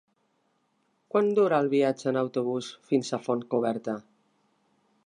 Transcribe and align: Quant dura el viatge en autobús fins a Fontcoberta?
Quant 1.15 1.29
dura 1.39 1.59
el 1.65 1.69
viatge 1.75 2.09
en 2.13 2.19
autobús 2.23 2.71
fins 2.89 3.13
a 3.13 3.21
Fontcoberta? 3.29 3.97